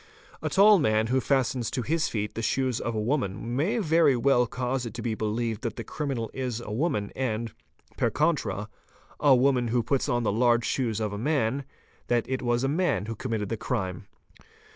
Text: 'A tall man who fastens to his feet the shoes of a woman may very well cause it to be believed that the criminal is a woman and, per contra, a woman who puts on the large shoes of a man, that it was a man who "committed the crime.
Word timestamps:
'A 0.41 0.49
tall 0.49 0.79
man 0.79 1.05
who 1.13 1.21
fastens 1.21 1.69
to 1.69 1.83
his 1.83 2.07
feet 2.07 2.33
the 2.33 2.41
shoes 2.41 2.79
of 2.81 2.95
a 2.95 2.99
woman 2.99 3.55
may 3.55 3.77
very 3.77 4.15
well 4.15 4.47
cause 4.47 4.83
it 4.83 4.95
to 4.95 5.01
be 5.03 5.13
believed 5.13 5.61
that 5.61 5.75
the 5.75 5.83
criminal 5.83 6.31
is 6.33 6.59
a 6.59 6.71
woman 6.71 7.11
and, 7.15 7.53
per 7.97 8.09
contra, 8.09 8.67
a 9.19 9.35
woman 9.35 9.67
who 9.67 9.83
puts 9.83 10.09
on 10.09 10.23
the 10.23 10.31
large 10.33 10.65
shoes 10.65 10.99
of 10.99 11.13
a 11.13 11.19
man, 11.19 11.65
that 12.07 12.27
it 12.27 12.41
was 12.41 12.63
a 12.63 12.67
man 12.67 13.05
who 13.05 13.15
"committed 13.15 13.49
the 13.49 13.57
crime. 13.57 14.07